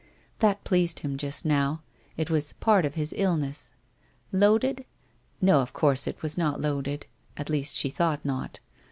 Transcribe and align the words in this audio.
That 0.39 0.63
pleased 0.63 1.01
him 1.01 1.15
just 1.15 1.45
now; 1.45 1.83
it 2.17 2.31
was 2.31 2.53
part 2.53 2.85
of 2.87 2.95
his 2.95 3.13
illness. 3.15 3.71
Loaded? 4.31 4.83
No, 5.39 5.59
of 5.61 5.73
course 5.73 6.07
it 6.07 6.23
was 6.23 6.39
not 6.39 6.59
loaded— 6.59 7.05
at 7.37 7.51
least 7.51 7.75
she 7.75 7.91
thought 7.91 8.25
not. 8.25 8.59